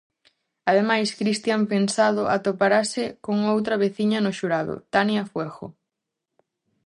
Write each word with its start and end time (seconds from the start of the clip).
Ademais, 0.69 1.09
Cristian 1.19 1.61
Pensado 1.71 2.23
atoparase 2.37 3.03
con 3.25 3.37
outra 3.53 3.75
veciña 3.83 4.19
no 4.21 4.31
xurado, 4.39 4.73
Tania 4.93 5.23
Fuegho. 5.31 5.67